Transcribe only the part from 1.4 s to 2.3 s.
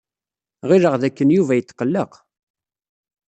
yetqelleq.